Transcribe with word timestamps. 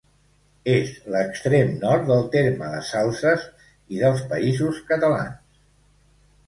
És 0.75 0.93
l'extrem 1.15 1.69
nord 1.83 2.09
del 2.13 2.25
terme 2.37 2.73
de 2.77 2.81
Salses 2.89 3.47
i 3.97 4.03
dels 4.07 4.27
Països 4.35 4.83
Catalans. 4.91 5.43